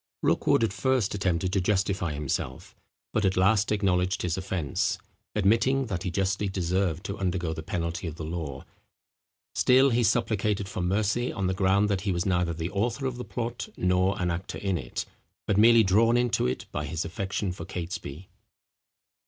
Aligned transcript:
Rookwood 0.23 0.63
at 0.63 0.73
first 0.73 1.13
attempted 1.13 1.53
to 1.53 1.61
justify 1.61 2.13
himself, 2.13 2.75
but 3.13 3.23
at 3.23 3.37
last 3.37 3.71
acknowledged 3.71 4.23
his 4.23 4.35
offence, 4.35 4.97
admitting 5.35 5.85
that 5.85 6.01
he 6.01 6.09
justly 6.09 6.49
deserved 6.49 7.03
to 7.03 7.19
undergo 7.19 7.53
the 7.53 7.61
penalty 7.61 8.07
of 8.07 8.15
the 8.15 8.25
law; 8.25 8.65
still 9.53 9.91
he 9.91 10.01
supplicated 10.03 10.67
for 10.67 10.81
mercy 10.81 11.31
on 11.31 11.45
the 11.45 11.53
ground 11.53 11.87
that 11.87 12.01
he 12.01 12.11
was 12.11 12.25
neither 12.25 12.51
the 12.55 12.71
author 12.71 13.05
of 13.05 13.17
the 13.17 13.23
plot 13.23 13.69
nor 13.77 14.19
an 14.19 14.31
actor 14.31 14.57
in 14.57 14.75
it, 14.75 15.05
but 15.45 15.55
merely 15.55 15.83
drawn 15.83 16.17
into 16.17 16.47
it 16.47 16.65
by 16.71 16.83
his 16.85 17.05
affection 17.05 17.51
for 17.51 17.65
Catesby. 17.65 18.27